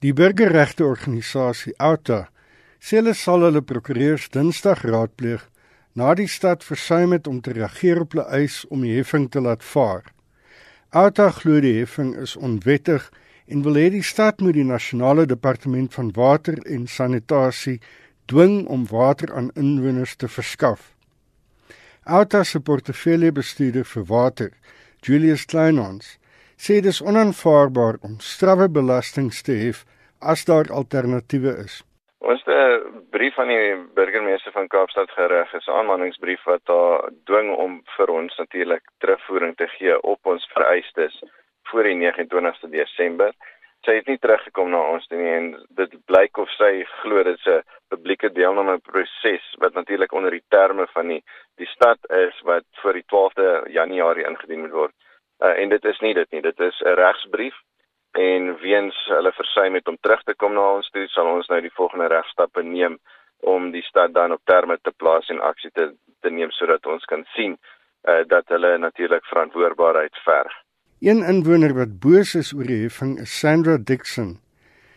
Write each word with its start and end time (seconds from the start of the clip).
Die 0.00 0.14
burgerregteorganisasie 0.16 1.74
Outa 1.76 2.30
sê 2.80 2.96
hulle 3.02 3.12
sal 3.12 3.42
hulle 3.44 3.60
prokureurs 3.60 4.30
Dinsdag 4.32 4.86
raadpleeg 4.88 5.42
na 6.00 6.14
die 6.16 6.28
stad 6.34 6.62
versuim 6.64 7.12
het 7.12 7.26
om 7.28 7.42
te 7.44 7.52
reageer 7.52 8.00
op 8.00 8.16
hulle 8.16 8.24
eis 8.38 8.62
om 8.72 8.86
die 8.86 8.94
heffing 8.94 9.26
te 9.28 9.42
laat 9.44 9.66
vaar. 9.72 10.06
Outa 10.96 11.26
glo 11.36 11.60
die 11.60 11.74
heffing 11.82 12.14
is 12.22 12.32
onwettig 12.40 13.10
en 13.44 13.66
wil 13.66 13.76
hê 13.76 13.90
die 13.92 14.06
stad 14.12 14.40
moet 14.40 14.56
die 14.56 14.64
nasionale 14.64 15.26
departement 15.28 15.92
van 15.98 16.08
water 16.16 16.56
en 16.64 16.88
sanitasie 16.88 17.76
dwing 18.32 18.64
om 18.72 18.88
water 18.88 19.34
aan 19.36 19.52
inwoners 19.52 20.16
te 20.16 20.32
verskaf. 20.32 20.94
Outa 22.08 22.40
se 22.44 22.60
portefeuljebestuurder 22.60 23.84
vir 23.84 24.08
water, 24.08 24.50
Julius 25.04 25.44
Kleinhans, 25.44 26.16
sê 26.64 26.80
dis 26.84 26.98
onaanvaarbaar 27.10 27.96
om 28.06 28.18
strawwe 28.32 28.66
belastings 28.78 29.38
te 29.46 29.54
hef 29.64 29.78
as 30.32 30.44
daar 30.48 30.68
alternatiewe 30.78 31.52
is. 31.64 31.74
Ons 32.30 32.42
het 32.44 32.52
'n 32.54 33.06
brief 33.16 33.38
aan 33.38 33.48
die 33.48 33.76
burgemeester 33.94 34.52
van 34.52 34.68
Kaapstad 34.68 35.10
gerig, 35.10 35.54
'n 35.54 35.70
aanmaningsbrief 35.78 36.42
wat 36.44 36.64
daar 36.64 37.08
dwing 37.24 37.50
om 37.56 37.82
vir 37.96 38.08
ons 38.10 38.36
natuurlik 38.36 38.84
terugvoering 38.98 39.56
te 39.56 39.66
gee 39.66 40.02
op 40.02 40.18
ons 40.26 40.50
vereistes 40.54 41.22
voor 41.68 41.82
die 41.82 41.94
29ste 41.94 42.68
Desember. 42.68 43.32
Sy 43.84 43.94
het 43.94 44.06
nie 44.06 44.18
teruggekom 44.18 44.70
na 44.70 44.80
ons 44.94 45.08
nie 45.08 45.28
en 45.38 45.66
dit 45.68 45.92
blyk 46.04 46.36
of 46.36 46.50
sy 46.50 46.84
glo 47.00 47.22
dit 47.22 47.38
is 47.38 47.46
'n 47.46 47.62
publieke 47.88 48.32
deelname 48.32 48.78
proses 48.78 49.44
wat 49.58 49.74
natuurlik 49.74 50.12
onder 50.12 50.30
die 50.30 50.48
terme 50.48 50.86
van 50.92 51.08
die 51.08 51.22
die 51.56 51.70
stad 51.76 51.98
is 52.10 52.40
wat 52.42 52.64
vir 52.82 52.92
die 52.92 53.06
12de 53.06 53.64
Januarie 53.68 54.26
ingedien 54.26 54.60
moet 54.60 54.76
word. 54.82 54.94
Uh, 55.40 55.56
en 55.62 55.68
dit 55.68 55.84
is 55.84 55.98
nie 56.00 56.14
dit 56.14 56.30
nie, 56.30 56.42
dit 56.42 56.60
is 56.60 56.80
'n 56.84 56.94
regsbrief 56.94 57.56
en 58.12 58.56
weens 58.60 58.96
hulle 59.08 59.32
versuim 59.32 59.74
het 59.74 59.88
om 59.88 59.96
terug 60.00 60.22
te 60.22 60.34
kom 60.34 60.52
na 60.52 60.74
ons 60.74 60.90
toe, 60.90 61.06
sal 61.08 61.26
ons 61.26 61.48
nou 61.48 61.60
die 61.60 61.72
volgende 61.74 62.06
regstappe 62.06 62.62
neem 62.62 62.98
om 63.40 63.70
die 63.70 63.82
stad 63.82 64.14
dan 64.14 64.32
op 64.32 64.40
terme 64.44 64.78
te 64.82 64.92
plaas 64.96 65.28
en 65.28 65.40
aksie 65.40 65.70
te 65.70 65.94
te 66.20 66.30
neem 66.30 66.50
sodat 66.50 66.86
ons 66.86 67.04
kan 67.04 67.24
sien 67.34 67.56
uh, 68.08 68.24
dat 68.26 68.48
hulle 68.48 68.78
natuurlik 68.78 69.24
verantwoordbaarheid 69.24 70.16
verg. 70.24 70.52
Een 71.00 71.22
inwoner 71.24 71.74
wat 71.74 71.98
boos 72.00 72.34
is 72.34 72.52
oor 72.52 72.68
die 72.68 72.82
heffing 72.82 73.18
is 73.20 73.38
Sandra 73.38 73.78
Dixon. 73.78 74.38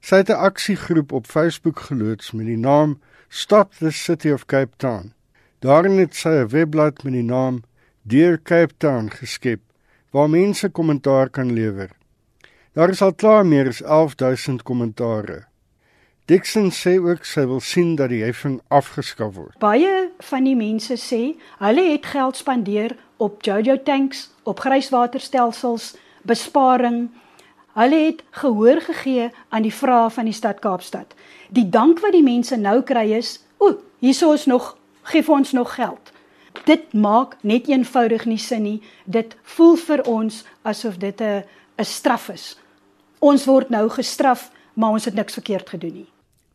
Sy 0.00 0.16
het 0.16 0.28
'n 0.28 0.42
aksiegroep 0.50 1.12
op 1.12 1.26
Facebook 1.26 1.78
geloods 1.88 2.32
met 2.32 2.46
die 2.46 2.60
naam 2.60 3.00
Stop 3.28 3.72
the 3.72 3.90
City 3.90 4.30
of 4.30 4.44
Cape 4.44 4.76
Town. 4.76 5.14
Daarin 5.60 5.98
het 5.98 6.14
sy 6.14 6.28
'n 6.28 6.48
webblad 6.48 7.04
met 7.04 7.12
die 7.12 7.28
naam 7.36 7.62
Dear 8.02 8.38
Cape 8.42 8.76
Town 8.76 9.08
geskep 9.10 9.60
waar 10.10 10.30
mense 10.30 10.68
kommentaar 10.68 11.30
kan 11.30 11.52
lewer. 11.52 11.90
Daar 12.72 12.88
is 12.88 13.02
al 13.02 13.14
klaar 13.14 13.46
meer 13.46 13.68
as 13.68 13.82
11000 13.82 14.62
kommentare. 14.62 15.46
Dixon 16.26 16.72
sê 16.74 16.96
ook 16.98 17.24
sy 17.24 17.44
wil 17.46 17.60
sien 17.62 17.94
dat 17.96 18.10
die 18.10 18.24
heffing 18.24 18.58
afgeskaf 18.68 19.36
word. 19.36 19.54
Baie 19.62 20.08
van 20.28 20.44
die 20.44 20.56
mense 20.58 20.96
sê 20.98 21.20
hulle 21.60 21.84
het 21.92 22.08
geld 22.10 22.36
spandeer 22.36 22.96
op 23.22 23.44
Jojo 23.46 23.76
tanks, 23.86 24.26
op 24.42 24.60
grijswaterstelsels, 24.60 25.94
besparing. 26.26 27.06
Hulle 27.78 28.00
het 28.08 28.24
gehoor 28.42 28.80
gegee 28.88 29.30
aan 29.48 29.62
die 29.62 29.74
vrae 29.74 30.10
van 30.10 30.26
die 30.26 30.34
stad 30.34 30.58
Kaapstad. 30.60 31.14
Die 31.48 31.68
dank 31.70 32.02
wat 32.02 32.12
die 32.12 32.26
mense 32.26 32.58
nou 32.58 32.80
kry 32.82 33.06
is, 33.14 33.38
o, 33.62 33.76
hierso 34.02 34.32
is 34.34 34.48
nog, 34.50 34.74
gee 35.12 35.22
vir 35.22 35.38
ons 35.38 35.54
nog 35.54 35.74
geld. 35.78 36.10
Dit 36.64 36.92
maak 36.92 37.36
net 37.42 37.68
eenvoudig 37.68 38.24
nie 38.24 38.38
sin 38.38 38.62
nie. 38.62 38.82
Dit 39.04 39.36
voel 39.42 39.76
vir 39.76 40.02
ons 40.02 40.44
asof 40.62 40.96
dit 40.98 41.20
'n 41.20 41.44
'n 41.78 41.84
straf 41.84 42.28
is 42.28 42.56
ons 43.20 43.46
word 43.46 43.70
nou 43.70 43.88
gestraf, 43.88 44.50
maar 44.74 44.96
ons 44.96 45.04
het 45.08 45.14
niks 45.14 45.38
verkeerd 45.38 45.70
gedoen 45.74 45.94
nie. 46.02 46.10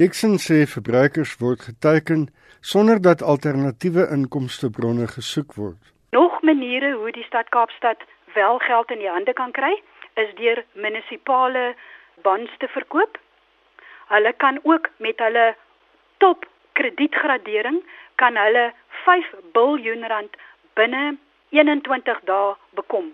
Dixon 0.00 0.38
sê 0.42 0.64
verbruikers 0.66 1.36
word 1.38 1.66
geteken 1.68 2.28
sonder 2.60 3.00
dat 3.02 3.22
alternatiewe 3.22 4.08
inkomstebronne 4.10 5.06
gesoek 5.06 5.54
word. 5.54 5.92
Nog 6.10 6.40
maniere 6.42 6.94
hoe 6.94 7.12
die 7.12 7.26
stad 7.26 7.50
Kaapstad 7.54 8.02
wel 8.34 8.58
geld 8.58 8.90
in 8.90 9.02
die 9.02 9.10
hande 9.10 9.32
kan 9.32 9.52
kry, 9.52 9.74
is 10.14 10.30
deur 10.38 10.64
munisipale 10.74 11.74
bonds 12.22 12.50
te 12.58 12.70
verkoop. 12.70 13.18
Hulle 14.10 14.32
kan 14.38 14.58
ook 14.62 14.90
met 14.98 15.18
hulle 15.18 15.54
top 16.18 16.46
kredietgradering 16.72 17.82
kan 18.14 18.36
hulle 18.38 18.72
5 19.06 19.32
miljard 19.54 20.06
rand 20.12 20.36
binne 20.78 21.16
21 21.50 22.20
dae 22.30 22.54
bekom. 22.80 23.12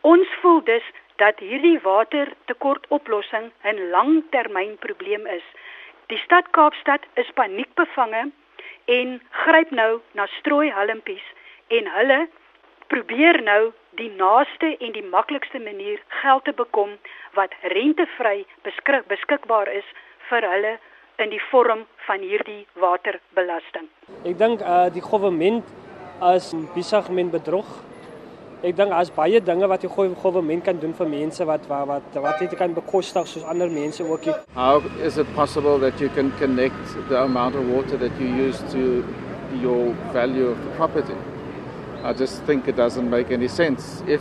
Ons 0.00 0.28
voel 0.40 0.62
dus 0.64 0.86
dat 1.22 1.38
hierdie 1.38 1.78
watertekortoplossing 1.84 3.50
'n 3.72 3.90
langtermynprobleem 3.90 5.26
is. 5.26 5.46
Die 6.06 6.18
stad 6.18 6.50
Kaapstad 6.50 7.02
is 7.14 7.30
paniekbevange 7.34 8.30
en 8.84 9.20
gryp 9.30 9.70
nou 9.70 10.00
na 10.12 10.26
strooihalmpies 10.26 11.26
en 11.68 11.90
hulle 11.96 12.28
probeer 12.86 13.42
nou 13.42 13.72
die 14.00 14.10
naaste 14.10 14.76
en 14.76 14.92
die 14.92 15.08
maklikste 15.12 15.58
manier 15.58 16.00
geld 16.22 16.44
te 16.44 16.52
bekom 16.52 16.96
wat 17.38 17.54
rentevry 17.62 18.46
beskik, 18.62 19.06
beskikbaar 19.06 19.68
is 19.68 19.84
vir 20.28 20.46
hulle 20.52 20.78
in 21.20 21.30
die 21.30 21.42
vorm 21.50 21.84
van 22.06 22.24
hierdie 22.24 22.66
waterbelasting. 22.80 23.88
Ek 24.24 24.38
dink 24.38 24.64
uh 24.64 24.88
die 24.92 25.04
regering 25.04 25.62
as 26.20 26.52
besig 26.74 27.08
met 27.10 27.30
bedrog 27.32 27.68
Ek 28.60 28.74
dink 28.76 28.90
daar's 28.92 29.08
baie 29.08 29.40
dinge 29.40 29.64
wat 29.72 29.80
die 29.80 29.88
regering 29.88 30.62
kan 30.62 30.76
doen 30.80 30.92
vir 30.92 31.08
mense 31.08 31.44
wat 31.48 31.62
wat 31.68 31.86
wat 31.88 32.16
wat 32.20 32.42
dit 32.42 32.56
kan 32.60 32.74
bekostig 32.76 33.26
soos 33.30 33.46
ander 33.48 33.70
mense 33.72 34.04
ook. 34.04 34.28
How 34.54 34.82
is 35.00 35.16
it 35.16 35.26
possible 35.34 35.78
that 35.78 35.98
you 35.98 36.10
can 36.10 36.30
connect 36.38 36.92
the 37.08 37.22
amount 37.22 37.56
of 37.56 37.64
water 37.72 37.96
that 37.96 38.20
you 38.20 38.28
use 38.28 38.60
to 38.72 39.02
your 39.62 39.96
value 40.12 40.52
of 40.52 40.60
the 40.60 40.76
property? 40.76 41.16
I 42.04 42.12
just 42.12 42.44
think 42.44 42.68
it 42.68 42.76
doesn't 42.76 43.08
make 43.08 43.32
any 43.32 43.48
sense. 43.48 44.02
If 44.06 44.20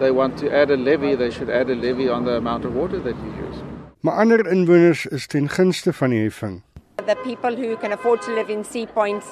they 0.00 0.10
want 0.10 0.36
to 0.38 0.50
add 0.50 0.72
a 0.72 0.76
levy, 0.76 1.14
they 1.14 1.30
should 1.30 1.48
add 1.48 1.70
a 1.70 1.76
levy 1.76 2.08
on 2.08 2.24
the 2.24 2.36
amount 2.36 2.64
of 2.64 2.74
water 2.74 2.98
that 2.98 3.14
you 3.14 3.32
use. 3.46 3.67
Maar 4.00 4.14
ander 4.14 4.46
inwoners 4.46 5.06
is 5.06 5.26
ten 5.26 5.48
gunste 5.48 5.92
van 5.92 6.10
die 6.10 6.22
heffing. 6.22 6.62
The 7.06 7.16
people 7.22 7.56
who 7.56 7.76
can 7.76 7.92
afford 7.92 8.22
to 8.22 8.34
live 8.34 8.52
in 8.52 8.64
sea 8.64 8.86
points 8.86 9.26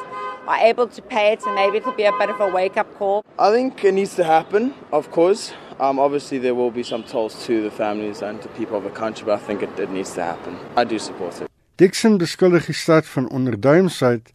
are 0.47 0.59
able 0.59 0.89
to 0.89 1.03
pay 1.03 1.33
it, 1.33 1.47
and 1.47 1.55
maybe 1.55 1.77
it'll 1.77 1.95
be 1.95 2.07
a 2.07 2.13
bit 2.19 2.31
of 2.31 2.41
a 2.41 2.51
wake 2.51 2.77
up 2.77 2.87
call. 2.99 3.23
I 3.39 3.53
think 3.53 3.85
it 3.85 3.95
needs 3.95 4.15
to 4.15 4.25
happen, 4.25 4.75
of 4.91 5.11
course. 5.11 5.53
Um, 5.79 5.99
obviously, 5.99 6.39
there 6.39 6.55
will 6.55 6.71
be 6.71 6.83
some 6.83 7.05
tolls 7.05 7.47
to 7.47 7.63
the 7.63 7.71
families 7.71 8.23
and 8.23 8.43
to 8.43 8.49
people 8.49 8.77
of 8.77 8.85
the 8.85 8.91
country, 8.91 9.25
but 9.27 9.35
I 9.35 9.47
think 9.47 9.63
it, 9.63 9.79
it 9.79 9.91
needs 9.91 10.15
to 10.15 10.23
happen. 10.23 10.57
I 10.77 10.85
do 10.85 10.99
support 10.99 11.41
it. 11.41 11.51
Dixon 11.77 12.19
beskuldig 12.19 12.67
die 12.67 12.75
stad 12.75 13.07
van 13.07 13.29
onderduimsheid 13.31 14.33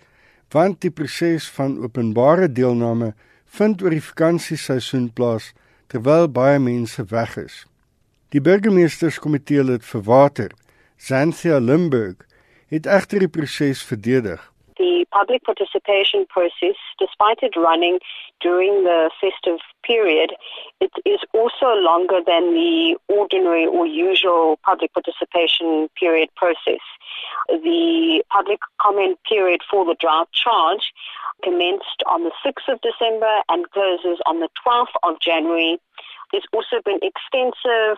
want 0.51 0.79
die 0.81 0.91
proses 0.91 1.49
van 1.49 1.79
openbare 1.83 2.47
deelname 2.51 3.13
vind 3.57 3.81
oor 3.81 3.91
die 3.91 4.03
vakansieseisoen 4.03 5.09
plaas 5.11 5.51
terwyl 5.91 6.29
baie 6.31 6.59
mense 6.59 7.03
weg 7.09 7.35
is. 7.41 7.65
Die 8.31 8.39
burgemeesterskomitee 8.39 9.63
lid 9.67 9.83
vir 9.83 10.03
water, 10.07 10.53
Xanthia 10.95 11.57
Limburg, 11.59 12.23
het 12.71 12.87
egter 12.87 13.19
die 13.19 13.27
proses 13.27 13.83
verdedig 13.83 14.51
the 14.81 15.05
public 15.11 15.43
participation 15.43 16.25
process, 16.25 16.77
despite 16.97 17.39
it 17.43 17.55
running 17.55 17.99
during 18.39 18.83
the 18.83 19.11
festive 19.21 19.59
period, 19.83 20.31
it 20.79 20.91
is 21.05 21.19
also 21.33 21.67
longer 21.89 22.19
than 22.25 22.53
the 22.53 22.97
ordinary 23.07 23.67
or 23.67 23.85
usual 23.85 24.57
public 24.63 24.91
participation 24.93 25.87
period 25.99 26.29
process. 26.35 26.81
The 27.47 28.23
public 28.31 28.59
comment 28.81 29.19
period 29.29 29.61
for 29.69 29.85
the 29.85 29.95
draft 29.99 30.33
charge 30.33 30.91
commenced 31.43 32.01
on 32.07 32.23
the 32.23 32.33
6th 32.43 32.67
of 32.73 32.81
December 32.81 33.33
and 33.49 33.69
closes 33.71 34.17
on 34.25 34.39
the 34.39 34.49
12th 34.65 34.95
of 35.03 35.19
January. 35.19 35.79
There's 36.31 36.47
also 36.55 36.77
been 36.83 37.01
extensive 37.11 37.97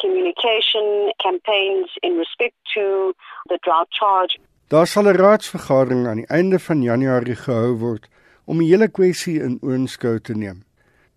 communication 0.00 1.12
campaigns 1.22 1.88
in 2.02 2.16
respect 2.16 2.56
to 2.74 3.14
the 3.50 3.58
drought 3.64 3.90
charge. 3.90 4.38
Daar 4.68 4.86
sal 4.86 5.06
'n 5.08 5.16
raadsvergadering 5.16 6.06
aan 6.06 6.16
die 6.16 6.32
einde 6.38 6.58
van 6.58 6.82
Januarie 6.82 7.36
gehou 7.36 7.74
word 7.78 8.08
om 8.44 8.58
die 8.58 8.68
hele 8.68 8.88
kwessie 8.88 9.40
in 9.40 9.58
oënskou 9.62 10.20
te 10.20 10.34
neem. 10.34 10.64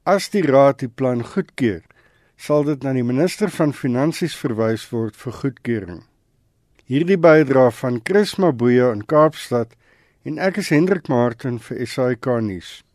As 0.04 0.30
die 0.30 0.44
raad 0.44 0.80
die 0.80 0.90
plan 0.90 1.24
goedkeur, 1.24 1.82
sal 2.36 2.64
dit 2.64 2.84
na 2.84 2.94
die 2.94 3.04
minister 3.04 3.50
van 3.50 3.74
finansies 3.74 4.36
verwys 4.36 4.90
word 4.90 5.16
vir 5.16 5.34
goedkeuring. 5.34 6.04
Hierdie 6.88 7.18
bydra 7.18 7.72
van 7.72 8.02
Chris 8.04 8.36
Mabuya 8.36 8.92
in 8.92 9.06
Kaapstad 9.06 9.74
en 10.24 10.38
ek 10.40 10.58
is 10.58 10.70
Hendrik 10.70 11.08
Martin 11.08 11.60
vir 11.60 11.86
SAK 11.88 12.26
nuus. 12.42 12.87